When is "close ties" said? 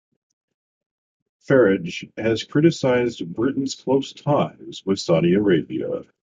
3.75-4.81